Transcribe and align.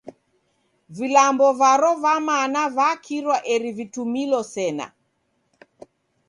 Vilambo 0.97 1.49
varo 1.59 1.91
va 2.03 2.13
mana 2.29 2.61
vakirwa 2.77 3.37
eri 3.53 3.69
vitumilo 3.77 4.39
sena. 4.53 4.85